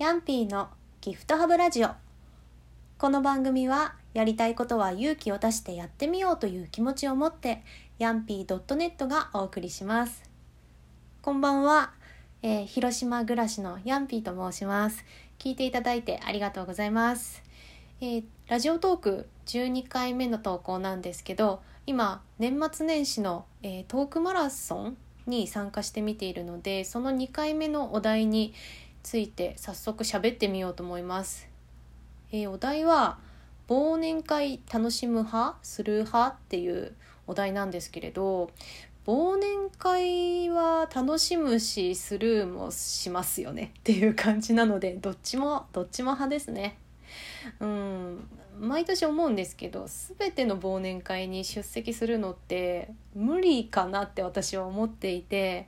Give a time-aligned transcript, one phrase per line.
[0.00, 0.70] ヤンピーの
[1.02, 1.90] ギフトハブラジオ。
[2.96, 7.62] この番組はやりたいことは勇気を出してやってみようという気持ちを持って
[7.98, 10.22] ヤンピー .net がお送りします。
[11.20, 11.92] こんばんは、
[12.40, 15.04] えー、広島暮らしのヤンピーと申します。
[15.38, 17.42] 聞いていただいてありがとうございます。
[18.00, 24.96] えー、ラジオトーク12回目の投稿なんですけど今年末年始の、えー、トークマラソン
[25.26, 28.54] に参加してみているのでその2回目のお題に
[29.02, 31.48] ついて早速喋ってみようと思います。
[32.32, 33.18] えー、お題は
[33.68, 36.94] 忘年会楽しむ派する派っていう
[37.26, 38.50] お題なんですけれど
[39.06, 46.76] 忘年会は楽しむしスルーもしますよね っていう感じなのでどっちもどっちも派ですね。
[47.58, 48.28] うん
[48.60, 49.86] 毎年思うんですけど
[50.18, 55.66] 全ての忘年会に出席するのって無理かなって私は思っていて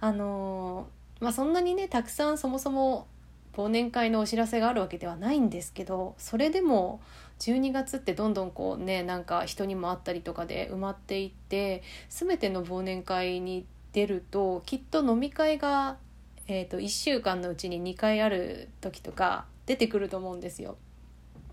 [0.00, 0.86] あの
[1.20, 3.06] まあそんなにねたくさんそもそも
[3.54, 7.00] 忘年会のお知らせがあるわけではないんですけどそれでも
[7.40, 15.96] 12月ってどんどんこうねなんか人にも会ったりとかで埋まっていって全ての忘年会に出るときっと飲み会が、
[16.46, 20.76] えーと、1週間のうちに2回ある時とか出てくると思うんですよ。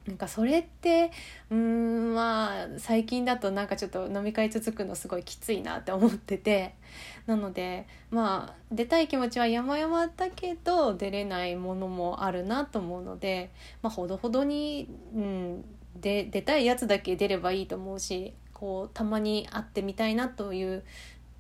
[0.08, 1.12] なんかそれって
[1.50, 6.74] うんまあ最近だとなんかちょっと飲み会続くのすごいきついなって思ってて。
[7.26, 15.66] なのでまあ出たい気持ちは山々だけど出れないものもあるなと思うのでまあほどほどに、うん、
[16.00, 20.84] で出たいやつだけ出ればいいと思うしこうたまに会ってみたいなという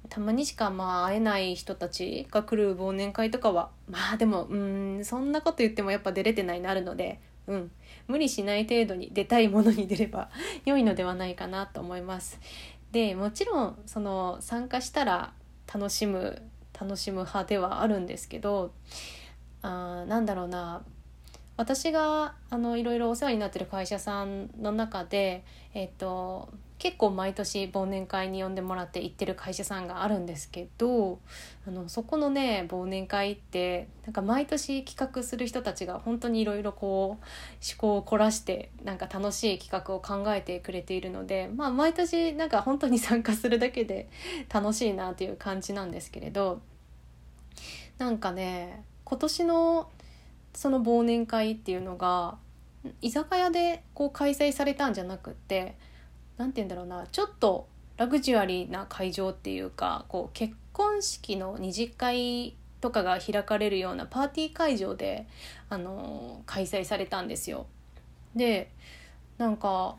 [0.09, 7.71] たまにしかまあ会えない人たちが来る忘年会とかはまあでもうんそんなこと言ってもやっぱ出れてないなるのでうん、
[8.07, 10.29] 無理しない程度に出たいものに出れば
[10.65, 12.39] 良いのではないかなと思います。
[12.91, 15.33] でもちろんその参加したら
[15.73, 16.41] 楽しむ
[16.79, 18.71] 楽しむ派ではあるんですけど
[19.61, 20.83] あなんだろうな
[21.57, 26.49] 私があのいろいろお世話になってる会社さんの中で、えっと、
[26.85, 31.17] 結構毎年忘年会に呼んでもらって行ってる会社さんがあるんですけど
[31.67, 37.23] あのそこのね忘年会ってなんか毎年企画する人たちが本当にいろいろこう
[37.67, 44.07] 思考を凝らしてなんか楽しい企画を考えてくれているので、まあ、毎年なんか本当に参加するだけで
[44.53, 46.61] 楽しいなという感じなんですけれど
[47.97, 49.89] なんかね今年の
[50.53, 52.37] その忘年会っていうのが
[53.01, 55.75] 居酒屋でこう開催されたんじゃなくって
[56.37, 65.25] 何て言うんだろうなちょっとラグジュアリーな会場っていうかこう結婚式の二次会とかが開かれるようなパーティー会場で、
[65.69, 67.65] あの開催されたんですよ。
[68.35, 68.69] で
[69.37, 69.95] なんか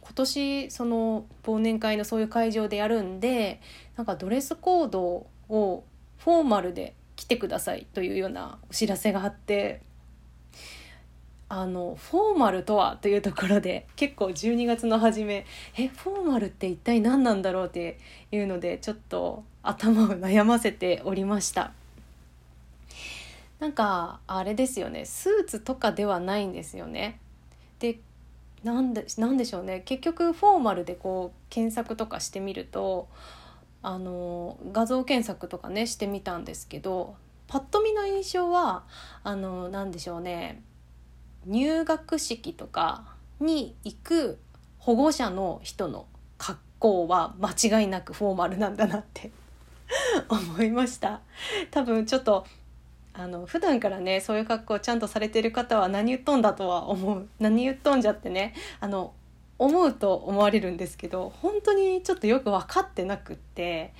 [0.00, 3.60] 今年その忘年会のそういう会場でやるんで
[3.96, 5.84] なんかドレスコードを
[6.18, 9.82] フォーマルで来てくださいというようなお知らせがあって
[11.48, 15.46] あのフォーマルとはというところで結構12月の初め
[15.76, 17.98] えフォーマルって一体何なんだろうって
[18.32, 21.72] いうのでちょっと頭を悩ませておりました。
[23.60, 25.04] なんかあれですよね。
[25.04, 27.18] スーツとかではないんですよね。
[27.78, 27.98] で
[28.62, 29.82] なんでなんでしょうね。
[29.84, 33.08] 結局フォーマルでこう検索とかしてみると
[33.82, 37.16] あの画像検索とかねしてみたんですけど
[37.46, 38.84] パッと見の印象は
[39.22, 40.62] あの何でしょうね。
[41.46, 43.04] 入学式とか
[43.40, 44.38] に行く
[44.78, 46.06] 保護者の人の
[46.38, 49.30] 格好は間違いなくフォーマルなんだなって
[50.28, 51.20] 思いました。
[51.70, 52.46] 多分ちょっと
[53.12, 57.28] あの普段からねそういう格好をちゃんとされてる方は何言っとんだとは思う。
[57.38, 59.14] 何言っとんじゃってねあの
[59.58, 63.94] 思うと思われるんですけど本当にちょっとよく分かってなくって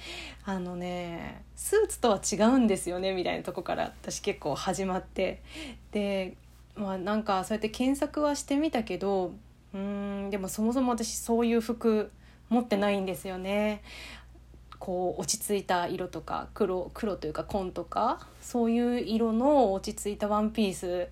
[0.45, 5.43] あのねスーツとは違うんですよねみたいなとこから私結構始まって。
[5.93, 6.37] で
[6.77, 9.33] まあなんかそうやって検索はしてみたけど
[9.75, 12.11] うんでもそもそも私そういう服
[12.49, 13.83] 持ってないんですよね。
[14.79, 21.09] こう落ち着いた色とか黒黒というか紺とかそういう色の落ち着いたワンピース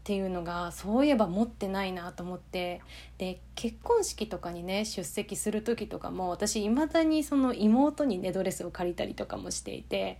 [0.00, 2.82] っていうのがそういえば持ってないなと思って
[3.16, 10.18] で結婚式とかにね出席する時とかも私いまだにその妹にねドレスを借りたりとかもしていて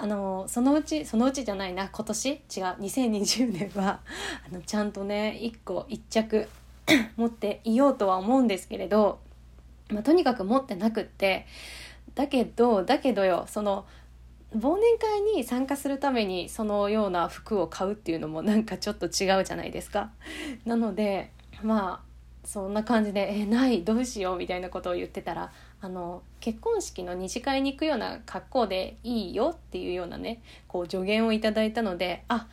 [0.00, 2.30] あのそのうちそのうちじゃないな今年？
[2.30, 4.00] 違う2020年は
[4.48, 6.48] あのちゃんとね1個1着
[7.16, 9.18] 持っていようとは思うんですけれど、
[9.90, 11.46] まあ、とにかく持ってなくって
[12.14, 13.86] だけどだけどよその
[14.56, 20.10] 忘年会に参加するためにそのような服を買うっていうのもなんかちょっと違うじゃないですか。
[20.64, 22.08] なのでまあ
[22.46, 23.84] そんな感じで「えない？
[23.84, 32.48] どうしよう」みたいなことを言ってたらあの結婚式の二次会に行くような格好でいいよっていうようなねこう助言をいただいたのであ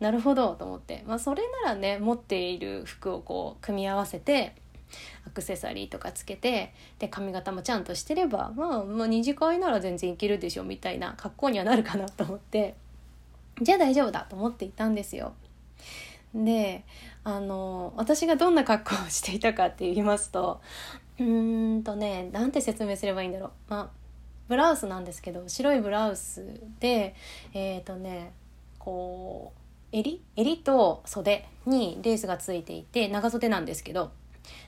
[0.00, 4.56] なるほどと思って、まあ、それならね持っている服をこう組み合わせて
[5.26, 12.74] アクセサリーとかつけてで髪型もちゃんとしてれば、まあ、まあ二次会なら全然いけるでしょみたいな格好にはなるかなと思って
[13.60, 15.34] じゃあ大丈夫だと思っていたんですよ。
[16.34, 16.84] で
[17.24, 20.60] あの私がどんな格好をしていたかって言いますと
[21.18, 23.50] うーんとねなんて説明すればいいんだろう。
[23.68, 23.90] まあ
[24.48, 26.44] ブラウスなんですけど白いブラウス
[26.80, 27.14] で
[27.54, 28.32] えっ、ー、とね
[28.78, 30.22] こう襟？
[30.36, 34.12] 襟と袖にレースがついていて長袖なんですけど。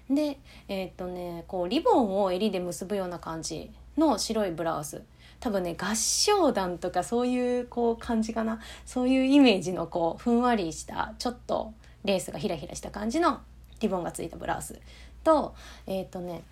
[0.08, 0.38] で
[0.69, 5.02] えっ、ー、とねこうリボンを襟で結ぶような感じの白いブラウス。
[5.40, 8.61] 多分ね合唱団とかそういうこう感じかな。
[8.87, 11.75] そういうイメージのこうふんわりしたちょっと
[12.05, 13.40] レースがひらひらした感じの
[13.81, 14.81] リボンがついたブラウス。
[15.25, 15.55] と
[15.87, 16.43] えっ、ー、とね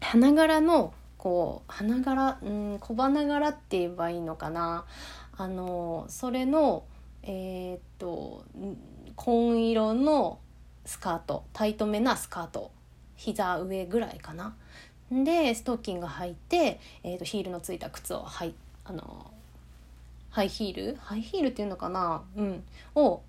[0.00, 4.84] 花柄のこう花柄うん小花柄って言えばいいのかな。
[5.36, 6.84] あのそれの
[7.22, 8.44] えっ、ー、と
[9.14, 10.38] 紺色の
[10.84, 12.70] スカートタイトめなスカート
[13.16, 14.54] 膝上ぐらいかな。
[15.10, 19.30] でストッキング履いて、えーと、ヒールのついた靴をはいあの
[20.30, 20.98] ハイヒール？
[21.00, 22.22] ハイヒールっていうのかな？
[22.36, 22.62] うん。
[22.94, 23.22] を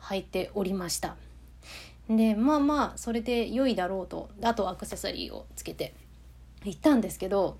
[0.00, 1.16] 履いておりました。
[2.08, 4.28] でまあまあそれで良いだろうと。
[4.42, 5.94] あとアクセサリーをつけて。
[6.64, 7.56] 行ったんですけど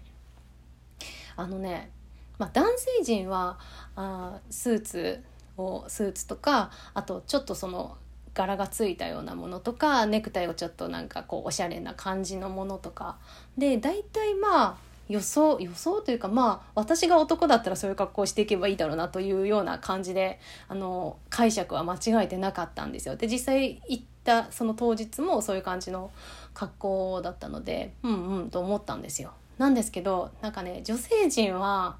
[1.36, 1.90] あのね、
[2.38, 3.58] まあ、男性陣は
[3.96, 5.24] あスーツ
[5.56, 7.96] をスーツとかあとちょっとその
[8.34, 13.18] 柄がついたようなものとかネクタイをちょっとなんかこうおしゃれな感じのものとか。
[13.58, 14.76] で大体まあ
[15.12, 23.17] 予想予想というかまあ私が男だったらそういう格好をしていけばいいだろうなというような感じであの解釈は間違えてなかったんですよ。
[23.17, 26.11] で実際行ったその当日もそういう感じの
[26.55, 29.32] 格好だったのでうんうんと思ったんですよ。
[29.59, 31.97] なんですけどなんかね女性陣は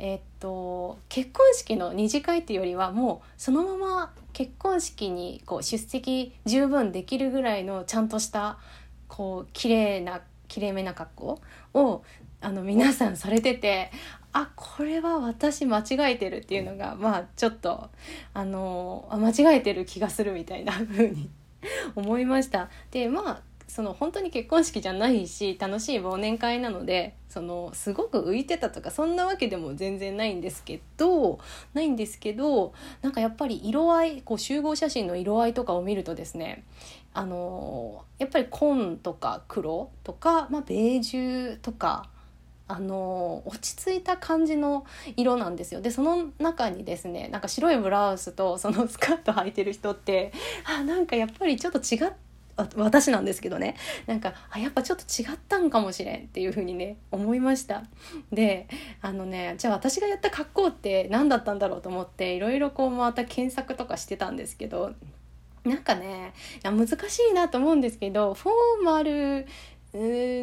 [0.00, 8.58] えー、っと結婚式の二次会っていうよりはもうそのまま結婚式にこう出席十分できるぐらいのちゃんとした
[9.08, 11.40] こう綺麗なきれいめな格好
[11.74, 12.02] を
[12.40, 13.90] あの皆さんされてて
[14.32, 17.90] あこれは私間違えてるっていうのがまあちょっと
[18.34, 21.30] あの間違えてる気がするみたいな風に
[21.94, 22.68] 思いました。
[22.90, 31.38] でまあその本当に結婚式じゃないし楽しい忘年会なのでそのすごく浮いてたとかそんなわけでも全然ないんですけど
[31.74, 32.72] ないんですけど
[33.02, 36.64] なんかやっぱり色合いこう集合写真の色合いとかを見るとですね
[37.12, 42.08] あのやっぱり紺とか黒とか、まあ、ベージュとか
[42.68, 44.84] あの落ち着いた感じの
[45.16, 45.80] 色なんですよ。
[45.80, 50.32] でその中にですねなんか白いブラウスとそのスカート履いてる人って
[50.64, 52.12] あなんかやっぱりちょっと違っ
[52.56, 53.76] 私なんですけどね。
[54.06, 57.84] なんかあやっぱちょっと違ったんかもしれんっていう風にね思いました。
[58.32, 58.68] で
[59.02, 64.94] あのねじゃあ私がやった格好って何だったんだろうと思っていろいろこうまた検索とかしてたんですけど
[65.64, 66.94] なんかねいや難し
[67.30, 69.46] いなと思うんですけどフォーマル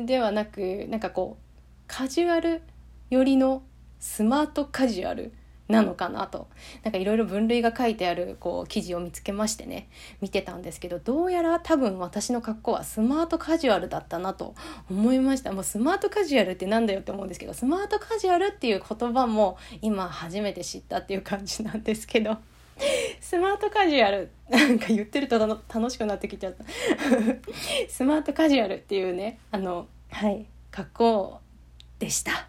[0.06, 1.44] ではなくなんかこう
[1.88, 2.62] カジュアル
[3.10, 3.63] 寄りの
[4.00, 5.33] スマートカジュアル
[5.74, 6.48] なのかなと。
[6.84, 9.90] なんかいろいろ分類が書いてあるこう記事を見つけましてね。
[10.22, 14.56] 見てたんですけどどうやら多分私の格好はスマートカジュアルだったなと
[14.90, 15.52] 思いました。
[15.52, 22.38] もうスマートカジュアルってなんだよって思うんですけどスマートカジュアルっていう言葉も今初めて知ったっていう感じなんですけど。
[23.22, 26.63] スマートカジュアルなんか言ってると楽しくなってきちゃった。
[27.88, 30.46] スマートカジュアルっていうねあのはい。
[30.72, 31.39] 格好
[32.00, 32.48] でした。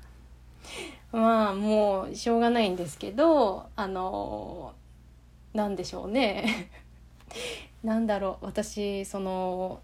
[1.15, 4.75] まあもうしょうがないんですけどあの
[5.53, 6.71] なんでしょうね。
[7.85, 8.47] なんだろう。
[8.47, 9.81] 私その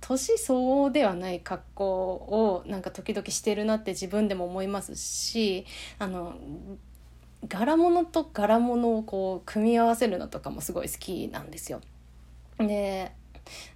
[0.00, 5.66] 年相応ではない格好をなんか時々してるなって自分でも思いますし
[5.98, 6.34] あの
[7.48, 11.80] 柄物と柄物をこう組み合わせるのとかもすごい好きなんですよ。
[12.58, 13.10] で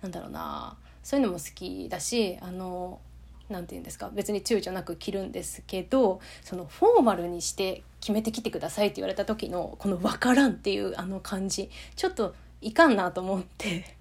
[0.02, 0.76] なんだろうな。
[1.02, 3.00] そういうのも好きだしあの
[3.48, 4.10] 何て言うんですか？
[4.14, 13.96] 別に躊躇なく着るんですけどそのフォーマルにして決めてきてくださいって言われた時のこの「分からん」っていうあの感じちょっといかんなと思って。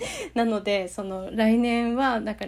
[0.32, 2.46] なのでその来年はなんか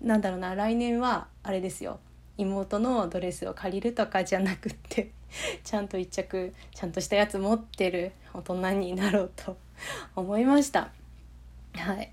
[0.00, 2.00] なんだろうな来年はあれですよ。
[2.38, 5.10] 妹のドレスを借りるとかじゃなくって
[5.62, 9.56] ちゃんと一着ちゃんとしたやつ持ってる大人になろうと
[10.16, 10.90] 思いました。
[11.74, 12.10] はい。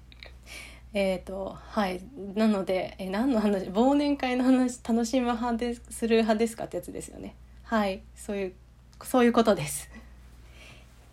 [0.93, 2.01] えっ、ー、とはい。
[2.35, 7.35] なので、え何の話忘年会の話楽しむ派でする派ですかってやつですよね。
[7.63, 8.01] はい。
[8.15, 8.53] そういう
[9.03, 9.89] そういうことです。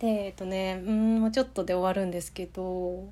[0.00, 3.08] でえっ、ー、とねうんもうちょっとで終わるんですけど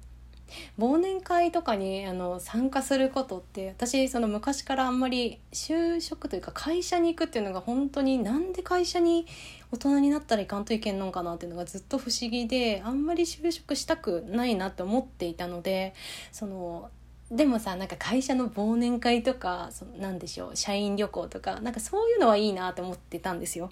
[0.78, 9.26] 忘年会とかにあの参加することって私その昔からあんまり就職というか会社に行くっていうのが本当になんで会社に
[9.72, 15.94] 大人になったらいかんといけんのかなっていうのがずっと不思議であんまり就職したくないなって思っていたので
[16.32, 16.90] その
[17.30, 23.70] でもさなんか会社の忘年会とかそなんでしょう社員旅行とかなんかそういうのはいいなと思ってたんですよ。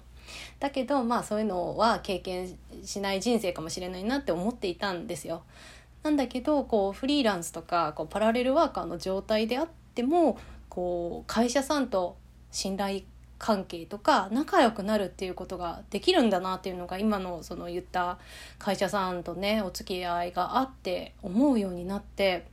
[0.59, 5.43] だけどまあそういうのは経験しない人生かもしれないなって思っていたんですよ。
[6.05, 10.37] なんだけどこうフリーランスとかこうパラレルワーカーの状態であっても
[10.69, 12.15] こう会社さんと
[12.51, 13.01] 信頼
[13.39, 18.19] 関係とか仲良くなるっていうことができるんだなっていうのが今のその言った
[18.59, 22.45] 会社さんとねお付き合いがあって思うようになって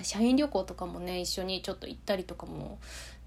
[0.00, 2.78] 社員旅行とかもね一緒にちょっと行ったりとかも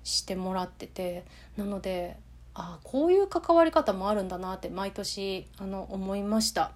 [0.03, 1.25] してもらってて
[1.57, 2.17] なので
[2.55, 6.71] あこういう関わり方もあるんだなって毎年あの思いました。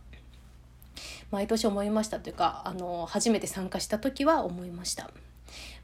[1.32, 5.10] 毎年思いましたというかあの初めて参加した時は思いました。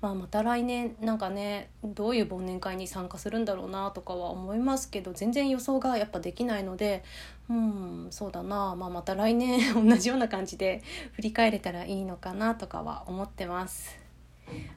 [0.02, 7.04] まあ、また来年なんかねどういう忘年会に参加するんだろうなとかは思いますけど全然予想がやっぱできないので
[7.50, 10.82] うんそうだな、まあ、また来年 同じような感じで
[11.14, 13.98] 振り返れたらいいのかなとかは思ってます。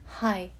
[0.05, 0.51] はい、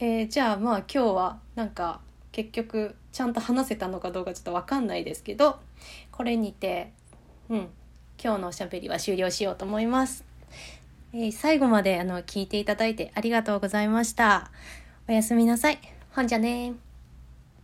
[0.00, 2.00] えー、じゃあまあ今日はなんか
[2.32, 5.60] 結局ちゃんと話せたのかどうかちょっと分かんないですけど
[6.10, 6.92] これにて
[7.48, 7.68] うん
[8.22, 10.24] 今日のおしゃべりは終了しようと思います。
[11.12, 14.50] えー、最後まであの聞いていただいてありがとうございました。
[15.08, 15.78] おやすみなさい。
[16.14, 16.89] ほんじゃね